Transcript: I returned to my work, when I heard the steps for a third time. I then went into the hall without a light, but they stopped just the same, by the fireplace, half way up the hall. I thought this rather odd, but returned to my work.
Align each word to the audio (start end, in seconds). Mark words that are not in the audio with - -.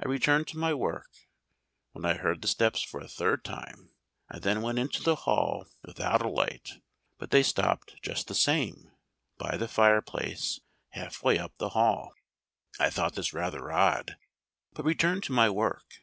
I 0.00 0.06
returned 0.08 0.46
to 0.46 0.58
my 0.58 0.72
work, 0.72 1.10
when 1.90 2.04
I 2.04 2.14
heard 2.14 2.40
the 2.40 2.46
steps 2.46 2.82
for 2.82 3.00
a 3.00 3.08
third 3.08 3.44
time. 3.44 3.90
I 4.30 4.38
then 4.38 4.62
went 4.62 4.78
into 4.78 5.02
the 5.02 5.16
hall 5.16 5.66
without 5.82 6.24
a 6.24 6.28
light, 6.28 6.74
but 7.18 7.32
they 7.32 7.42
stopped 7.42 8.00
just 8.00 8.28
the 8.28 8.34
same, 8.36 8.92
by 9.38 9.56
the 9.56 9.66
fireplace, 9.66 10.60
half 10.90 11.20
way 11.24 11.40
up 11.40 11.58
the 11.58 11.70
hall. 11.70 12.14
I 12.78 12.90
thought 12.90 13.16
this 13.16 13.32
rather 13.32 13.72
odd, 13.72 14.16
but 14.72 14.84
returned 14.84 15.24
to 15.24 15.32
my 15.32 15.50
work. 15.50 15.94